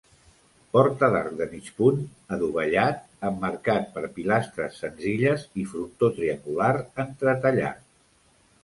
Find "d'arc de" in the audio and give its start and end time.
1.15-1.47